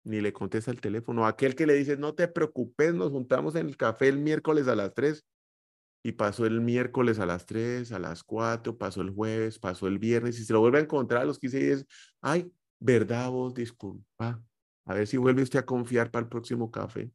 [0.04, 1.26] Ni le contesta el teléfono.
[1.26, 4.76] Aquel que le dice no te preocupes, nos juntamos en el café el miércoles a
[4.76, 5.24] las tres
[6.02, 9.98] y pasó el miércoles a las tres, a las cuatro, pasó el jueves, pasó el
[9.98, 11.86] viernes y se lo vuelve a encontrar a los 15 días.
[12.20, 14.42] Ay, verdad vos, disculpa.
[14.84, 17.10] A ver si vuelve usted a confiar para el próximo café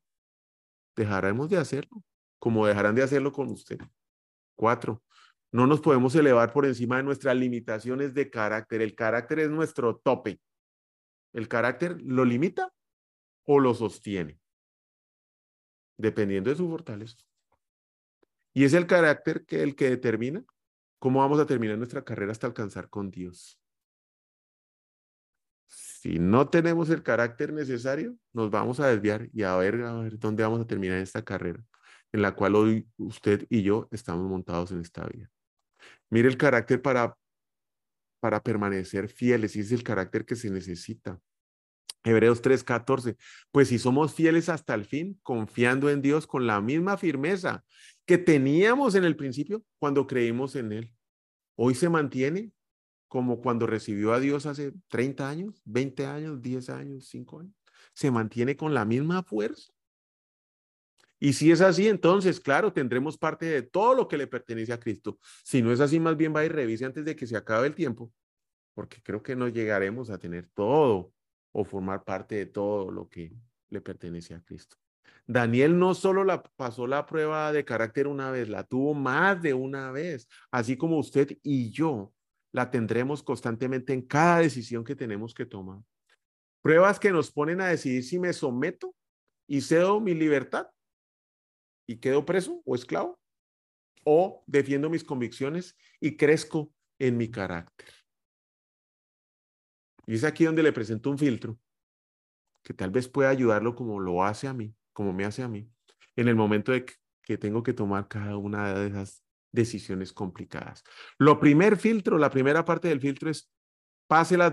[1.00, 2.04] dejaremos de hacerlo,
[2.40, 3.80] como dejarán de hacerlo con usted.
[4.56, 5.02] Cuatro,
[5.52, 8.82] no nos podemos elevar por encima de nuestras limitaciones de carácter.
[8.82, 10.40] El carácter es nuestro tope.
[11.34, 12.72] ¿El carácter lo limita
[13.52, 14.40] o lo sostiene?
[15.98, 17.18] Dependiendo de su fortaleza.
[18.54, 20.46] Y es el carácter que el que determina
[21.00, 23.60] cómo vamos a terminar nuestra carrera hasta alcanzar con Dios.
[25.66, 30.20] Si no tenemos el carácter necesario, nos vamos a desviar y a ver, a ver
[30.20, 31.66] dónde vamos a terminar esta carrera
[32.12, 35.32] en la cual hoy usted y yo estamos montados en esta vida.
[36.12, 37.18] Mire el carácter para,
[38.20, 41.20] para permanecer fieles y es el carácter que se necesita.
[42.04, 43.18] Hebreos 3:14,
[43.52, 47.64] pues si somos fieles hasta el fin, confiando en Dios con la misma firmeza
[48.06, 50.94] que teníamos en el principio cuando creímos en Él,
[51.56, 52.52] hoy se mantiene
[53.08, 57.56] como cuando recibió a Dios hace 30 años, 20 años, 10 años, 5 años.
[57.94, 59.74] Se mantiene con la misma fuerza.
[61.20, 64.80] Y si es así, entonces, claro, tendremos parte de todo lo que le pertenece a
[64.80, 65.20] Cristo.
[65.44, 67.76] Si no es así, más bien va y revise antes de que se acabe el
[67.76, 68.14] tiempo,
[68.74, 71.12] porque creo que no llegaremos a tener todo
[71.52, 73.34] o formar parte de todo lo que
[73.70, 74.78] le pertenece a Cristo.
[75.28, 79.54] Daniel no solo la pasó la prueba de carácter una vez, la tuvo más de
[79.54, 82.14] una vez, así como usted y yo
[82.52, 85.82] la tendremos constantemente en cada decisión que tenemos que tomar.
[86.62, 88.96] Pruebas que nos ponen a decidir si me someto
[89.48, 90.68] y cedo mi libertad
[91.88, 93.20] y quedo preso o esclavo,
[94.04, 97.99] o defiendo mis convicciones y crezco en mi carácter.
[100.10, 101.60] Y es aquí donde le presento un filtro
[102.64, 105.70] que tal vez pueda ayudarlo como lo hace a mí, como me hace a mí,
[106.16, 106.84] en el momento de
[107.22, 110.84] que tengo que tomar cada una de esas decisiones complicadas.
[111.20, 113.52] Lo primer filtro, la primera parte del filtro es
[114.08, 114.52] pase las,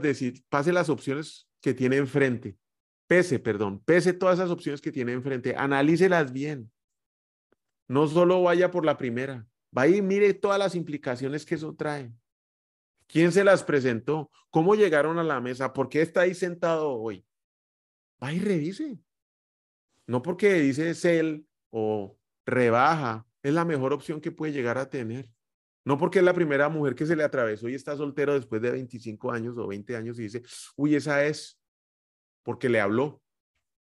[0.50, 2.58] pase las opciones que tiene enfrente.
[3.06, 5.56] Pese, perdón, pese todas esas opciones que tiene enfrente.
[5.56, 6.70] Analícelas bien.
[7.88, 12.12] No solo vaya por la primera, vaya y mire todas las implicaciones que eso trae.
[13.06, 14.30] ¿Quién se las presentó?
[14.50, 15.72] ¿Cómo llegaron a la mesa?
[15.72, 17.24] ¿Por qué está ahí sentado hoy?
[18.22, 18.98] Va y revise.
[20.06, 25.30] No porque dice cel o rebaja es la mejor opción que puede llegar a tener.
[25.84, 28.72] No porque es la primera mujer que se le atravesó y está soltero después de
[28.72, 30.42] 25 años o 20 años y dice,
[30.74, 31.60] uy, esa es,
[32.42, 33.22] porque le habló.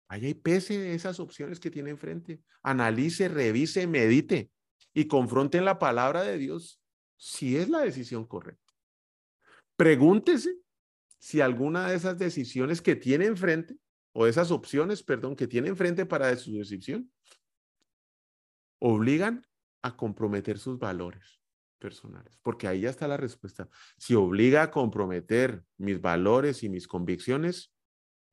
[0.09, 2.41] Vaya y pese esas opciones que tiene enfrente.
[2.63, 4.51] Analice, revise, medite
[4.93, 6.81] y confronte en la palabra de Dios
[7.17, 8.60] si es la decisión correcta.
[9.81, 10.59] Pregúntese
[11.17, 13.79] si alguna de esas decisiones que tiene enfrente,
[14.13, 17.11] o esas opciones, perdón, que tiene enfrente para su decisión,
[18.77, 19.43] obligan
[19.81, 21.41] a comprometer sus valores
[21.79, 23.69] personales, porque ahí ya está la respuesta.
[23.97, 27.73] Si obliga a comprometer mis valores y mis convicciones,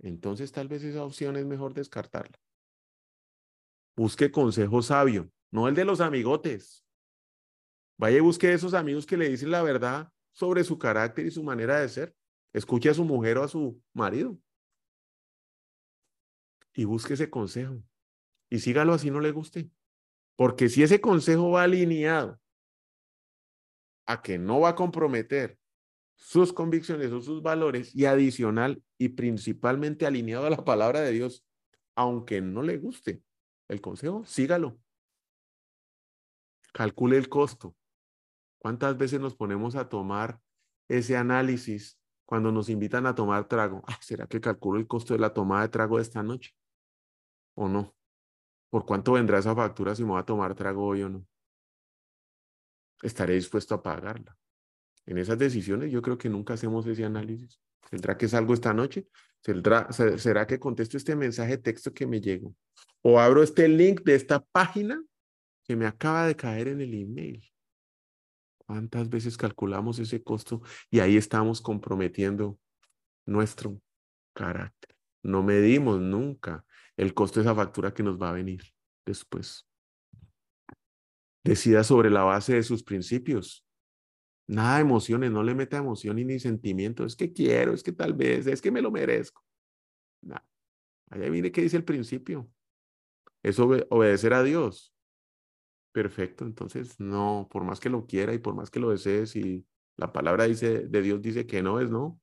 [0.01, 2.39] entonces tal vez esa opción es mejor descartarla.
[3.97, 6.85] Busque consejo sabio, no el de los amigotes.
[7.97, 11.43] Vaya y busque esos amigos que le dicen la verdad sobre su carácter y su
[11.43, 12.15] manera de ser.
[12.53, 14.39] Escuche a su mujer o a su marido.
[16.73, 17.83] Y busque ese consejo.
[18.49, 19.69] Y sígalo así no le guste.
[20.37, 22.41] Porque si ese consejo va alineado
[24.07, 25.59] a que no va a comprometer
[26.15, 31.45] sus convicciones o sus valores y adicional y principalmente alineado a la palabra de Dios,
[31.97, 33.25] aunque no le guste
[33.67, 34.79] el consejo, sígalo.
[36.73, 37.75] Calcule el costo.
[38.59, 40.41] ¿Cuántas veces nos ponemos a tomar
[40.89, 43.83] ese análisis cuando nos invitan a tomar trago?
[43.87, 46.55] Ah, ¿Será que calculo el costo de la tomada de trago de esta noche?
[47.55, 47.95] ¿O no?
[48.71, 51.27] ¿Por cuánto vendrá esa factura si me voy a tomar trago hoy o no?
[53.03, 54.37] Estaré dispuesto a pagarla.
[55.07, 57.61] En esas decisiones yo creo que nunca hacemos ese análisis.
[57.89, 59.09] ¿Tendrá que salgo esta noche?
[59.41, 62.55] ¿Será que contesto este mensaje de texto que me llegó?
[63.03, 65.03] ¿O abro este link de esta página
[65.63, 67.43] que me acaba de caer en el email?
[68.69, 70.61] ¿Cuántas veces calculamos ese costo
[70.91, 72.59] y ahí estamos comprometiendo
[73.25, 73.81] nuestro
[74.35, 74.95] carácter?
[75.23, 76.67] No medimos nunca
[76.99, 78.61] el costo de esa factura que nos va a venir
[79.07, 79.67] después.
[81.43, 83.67] Decida sobre la base de sus principios.
[84.47, 87.07] Nada de emociones, no le meta emoción ni sentimiento.
[87.07, 89.43] Es que quiero, es que tal vez, es que me lo merezco.
[90.21, 90.47] Nada.
[91.09, 92.51] Allá viene que dice el principio.
[93.43, 94.95] Es obedecer a Dios.
[95.99, 99.67] Perfecto, entonces no, por más que lo quiera y por más que lo desees y
[99.97, 102.21] la palabra dice, de Dios dice que no es no.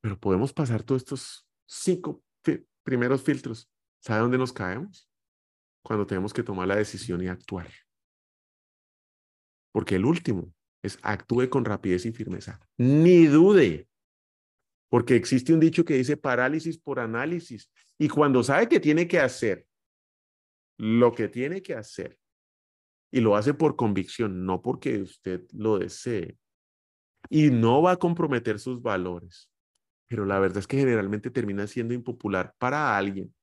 [0.00, 2.24] Pero podemos pasar todos estos cinco
[2.82, 3.70] primeros filtros.
[4.02, 5.08] ¿Sabe dónde nos caemos?
[5.84, 7.70] Cuando tenemos que tomar la decisión y actuar.
[9.70, 10.52] Porque el último
[10.82, 12.58] es actúe con rapidez y firmeza.
[12.78, 13.86] Ni dude.
[14.88, 17.70] Porque existe un dicho que dice parálisis por análisis.
[17.96, 19.68] Y cuando sabe que tiene que hacer
[20.76, 22.18] lo que tiene que hacer
[23.10, 26.36] y lo hace por convicción, no porque usted lo desee,
[27.30, 29.50] y no va a comprometer sus valores,
[30.08, 33.34] pero la verdad es que generalmente termina siendo impopular para alguien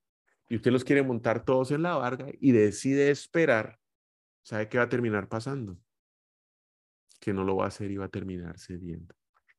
[0.51, 3.79] y usted los quiere montar todos en la varga y decide esperar,
[4.43, 5.77] ¿sabe qué va a terminar pasando?
[7.21, 9.15] Que no lo va a hacer y va a terminar cediendo.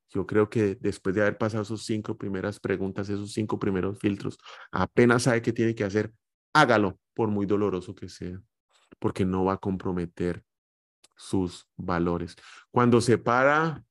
[0.09, 4.37] Yo creo que después de haber pasado sus cinco primeras preguntas, esos cinco primeros filtros,
[4.71, 6.13] apenas sabe qué tiene que hacer,
[6.53, 8.41] hágalo, por muy doloroso que sea,
[8.99, 10.43] porque no va a comprometer
[11.15, 12.35] sus valores.
[12.71, 13.83] Cuando se para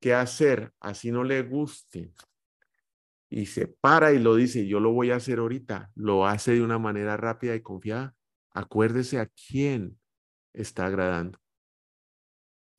[0.00, 2.12] qué hacer, así no le guste,
[3.30, 6.62] y se para y lo dice, yo lo voy a hacer ahorita, lo hace de
[6.62, 8.14] una manera rápida y confiada,
[8.52, 9.98] acuérdese a quién
[10.54, 11.38] está agradando.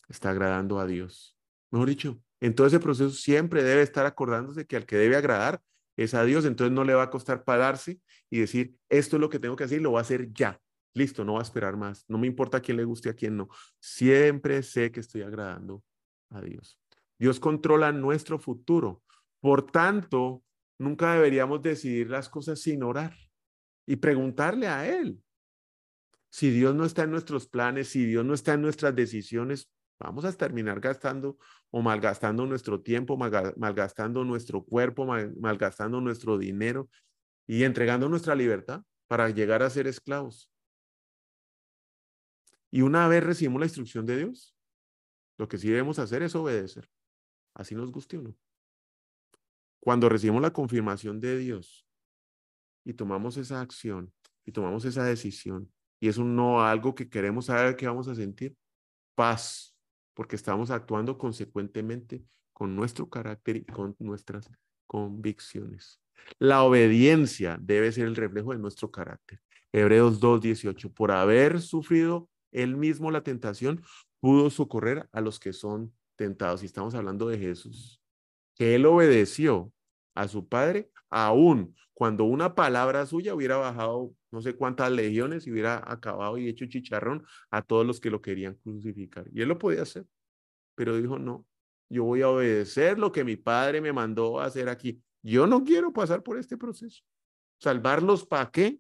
[0.08, 1.38] Está agradando a Dios.
[1.70, 5.62] Mejor dicho, en todo ese proceso siempre debe estar acordándose que al que debe agradar
[6.04, 9.30] es a Dios, entonces no le va a costar pararse y decir, esto es lo
[9.30, 10.60] que tengo que hacer y lo voy a hacer ya.
[10.94, 12.06] Listo, no va a esperar más.
[12.08, 13.50] No me importa a quién le guste, a quién no.
[13.80, 15.84] Siempre sé que estoy agradando
[16.30, 16.80] a Dios.
[17.18, 19.04] Dios controla nuestro futuro.
[19.42, 20.44] Por tanto,
[20.78, 23.16] nunca deberíamos decidir las cosas sin orar
[23.86, 25.22] y preguntarle a Él.
[26.32, 29.70] Si Dios no está en nuestros planes, si Dios no está en nuestras decisiones,
[30.00, 31.38] vamos a terminar gastando
[31.72, 36.90] o malgastando nuestro tiempo, malgastando nuestro cuerpo, malgastando nuestro dinero
[37.46, 40.50] y entregando nuestra libertad para llegar a ser esclavos.
[42.72, 44.56] Y una vez recibimos la instrucción de Dios,
[45.38, 46.90] lo que sí debemos hacer es obedecer,
[47.54, 48.36] así nos guste o no.
[49.80, 51.88] Cuando recibimos la confirmación de Dios
[52.86, 54.14] y tomamos esa acción
[54.46, 58.16] y tomamos esa decisión, y es un no algo que queremos saber que vamos a
[58.16, 58.56] sentir,
[59.16, 59.76] paz,
[60.20, 64.52] porque estamos actuando consecuentemente con nuestro carácter y con nuestras
[64.86, 66.02] convicciones.
[66.40, 69.40] La obediencia debe ser el reflejo de nuestro carácter.
[69.72, 73.82] Hebreos 2.18, por haber sufrido él mismo la tentación,
[74.20, 76.64] pudo socorrer a los que son tentados.
[76.64, 78.02] Y estamos hablando de Jesús,
[78.56, 79.72] que él obedeció
[80.20, 85.52] a su Padre, aún cuando una palabra suya hubiera bajado no sé cuántas legiones y
[85.52, 89.26] hubiera acabado y hecho chicharrón a todos los que lo querían crucificar.
[89.32, 90.06] Y él lo podía hacer,
[90.76, 91.48] pero dijo, no,
[91.90, 95.02] yo voy a obedecer lo que mi padre me mandó hacer aquí.
[95.24, 97.02] Yo no quiero pasar por este proceso.
[97.58, 98.80] ¿Salvarlos para qué?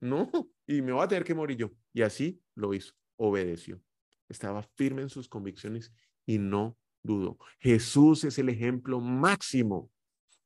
[0.00, 0.30] No,
[0.66, 1.70] y me voy a tener que morir yo.
[1.94, 3.80] Y así lo hizo, obedeció.
[4.28, 5.92] Estaba firme en sus convicciones
[6.26, 7.38] y no dudó.
[7.58, 9.90] Jesús es el ejemplo máximo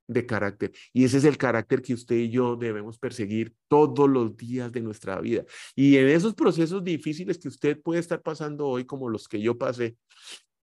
[0.06, 0.72] de carácter.
[0.92, 4.80] Y ese es el carácter que usted y yo debemos perseguir todos los días de
[4.80, 5.44] nuestra vida.
[5.74, 9.58] Y en esos procesos difíciles que usted puede estar pasando hoy, como los que yo
[9.58, 9.96] pasé,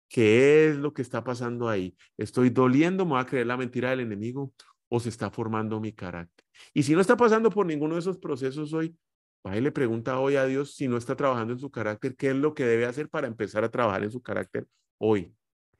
[0.08, 1.96] ¿qué es lo que está pasando ahí?
[2.18, 3.06] ¿Estoy doliendo?
[3.06, 4.54] ¿Me va a creer la mentira del enemigo?
[4.90, 6.46] ¿O se está formando mi carácter?
[6.74, 8.96] Y si no está pasando por ninguno de esos procesos hoy,
[9.46, 12.30] va y le pregunta hoy a Dios si no está trabajando en su carácter, ¿qué
[12.30, 14.68] es lo que debe hacer para empezar a trabajar en su carácter
[14.98, 15.34] hoy?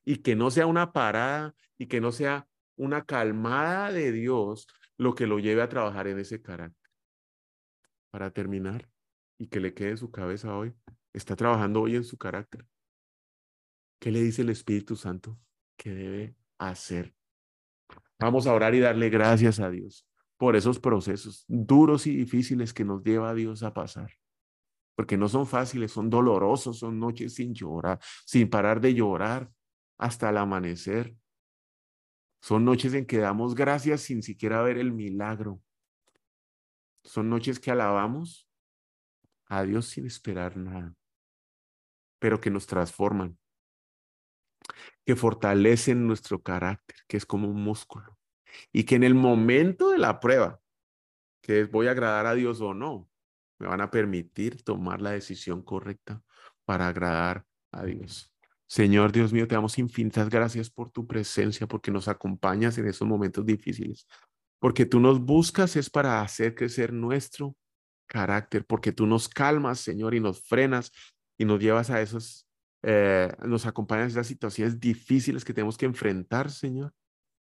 [0.06, 2.48] Y que no sea una parada y que no sea
[2.80, 4.68] una calmada de Dios
[4.98, 6.90] lo que lo lleve a trabajar en ese carácter.
[8.10, 8.90] Para terminar,
[9.38, 10.74] y que le quede en su cabeza hoy,
[11.14, 12.66] está trabajando hoy en su carácter.
[14.00, 15.38] ¿Qué le dice el Espíritu Santo
[15.78, 17.14] que debe hacer?
[18.18, 20.08] Vamos a orar y darle gracias a Dios
[20.38, 24.14] por esos procesos duros y difíciles que nos lleva a Dios a pasar.
[24.96, 29.52] Porque no son fáciles, son dolorosos, son noches sin llorar, sin parar de llorar
[29.98, 31.14] hasta el amanecer.
[32.42, 35.62] Son noches en que damos gracias sin siquiera ver el milagro.
[37.04, 38.50] Son noches que alabamos
[39.48, 40.96] a Dios sin esperar nada,
[42.20, 43.38] pero que nos transforman,
[45.06, 48.18] que fortalecen nuestro carácter, que es como un músculo,
[48.72, 50.62] y que en el momento de la prueba,
[51.42, 53.10] que es voy a agradar a Dios o no,
[53.58, 56.24] me van a permitir tomar la decisión correcta
[56.64, 58.34] para agradar a Dios.
[58.70, 63.08] Señor Dios mío, te damos infinitas gracias por tu presencia, porque nos acompañas en esos
[63.08, 64.06] momentos difíciles,
[64.60, 67.56] porque tú nos buscas es para hacer crecer nuestro
[68.06, 70.92] carácter, porque tú nos calmas, Señor, y nos frenas
[71.36, 72.46] y nos llevas a esos
[72.84, 76.94] eh, nos acompañas en esas situaciones difíciles que tenemos que enfrentar, Señor,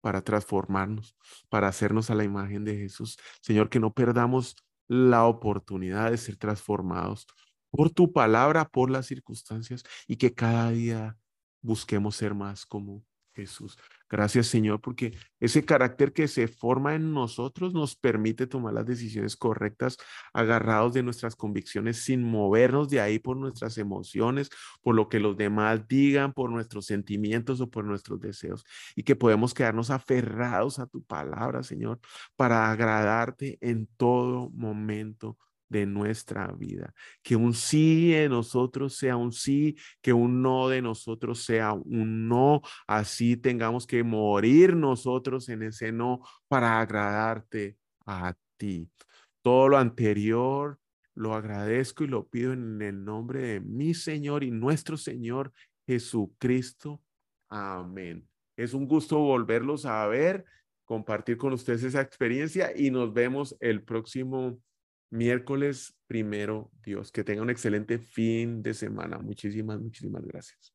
[0.01, 1.15] para transformarnos,
[1.47, 3.17] para hacernos a la imagen de Jesús.
[3.39, 4.55] Señor, que no perdamos
[4.87, 7.27] la oportunidad de ser transformados
[7.73, 11.17] por tu palabra, por las circunstancias y que cada día
[11.61, 13.03] busquemos ser más como
[13.33, 13.79] Jesús.
[14.07, 19.35] Gracias Señor, porque ese carácter que se forma en nosotros nos permite tomar las decisiones
[19.35, 19.97] correctas,
[20.33, 24.51] agarrados de nuestras convicciones, sin movernos de ahí por nuestras emociones,
[24.83, 28.63] por lo que los demás digan, por nuestros sentimientos o por nuestros deseos.
[28.95, 31.99] Y que podemos quedarnos aferrados a tu palabra, Señor,
[32.35, 35.39] para agradarte en todo momento
[35.73, 36.93] de nuestra vida.
[37.23, 42.27] Que un sí de nosotros sea un sí, que un no de nosotros sea un
[42.27, 42.61] no.
[42.87, 48.87] Así tengamos que morir nosotros en ese no para agradarte a ti.
[49.41, 50.79] Todo lo anterior
[51.15, 55.51] lo agradezco y lo pido en el nombre de mi Señor y nuestro Señor
[55.87, 57.01] Jesucristo.
[57.49, 58.27] Amén.
[58.55, 60.45] Es un gusto volverlos a ver,
[60.85, 64.59] compartir con ustedes esa experiencia y nos vemos el próximo
[65.13, 67.11] miércoles primero, Dios.
[67.11, 69.19] Que tenga un excelente fin de semana.
[69.19, 70.73] Muchísimas, muchísimas gracias.